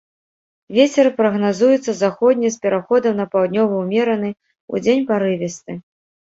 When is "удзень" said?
4.77-5.07